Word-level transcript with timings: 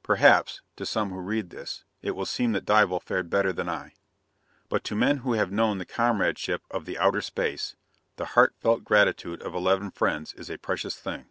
"_Perhaps, 0.04 0.60
to 0.76 0.86
some 0.86 1.10
who 1.10 1.18
read 1.18 1.50
this, 1.50 1.82
it 2.02 2.12
will 2.12 2.24
seem 2.24 2.52
that 2.52 2.64
Dival 2.64 3.00
fared 3.00 3.28
better 3.28 3.52
than 3.52 3.68
I. 3.68 3.94
But 4.68 4.84
to 4.84 4.94
men 4.94 5.16
who 5.26 5.32
have 5.32 5.50
known 5.50 5.78
the 5.78 5.84
comradeship 5.84 6.62
of 6.70 6.84
the 6.84 6.96
outer 6.96 7.20
space, 7.20 7.74
the 8.14 8.26
heart 8.38 8.54
felt 8.60 8.84
gratitude 8.84 9.42
of 9.42 9.56
eleven 9.56 9.90
friends 9.90 10.34
is 10.34 10.48
a 10.48 10.56
precious 10.56 10.94
thing. 10.94 11.26